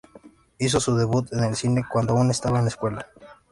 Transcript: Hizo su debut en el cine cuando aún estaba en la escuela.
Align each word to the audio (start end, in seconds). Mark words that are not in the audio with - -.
Hizo 0.57 0.79
su 0.79 0.95
debut 0.95 1.31
en 1.31 1.43
el 1.43 1.55
cine 1.55 1.83
cuando 1.87 2.13
aún 2.17 2.31
estaba 2.31 2.57
en 2.57 2.65
la 2.65 2.69
escuela. 2.69 3.05